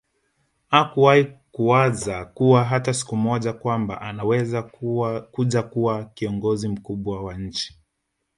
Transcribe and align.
Hakuwai 0.67 1.37
kuwaza 1.51 2.25
kuwa 2.25 2.63
hata 2.63 2.93
siku 2.93 3.15
moja 3.15 3.53
kwamba 3.53 4.01
anaweza 4.01 4.63
kuja 5.31 5.63
kuwa 5.63 6.05
kiongozi 6.05 6.67
mkubwa 6.67 7.23
wa 7.23 7.37
nchi 7.37 7.77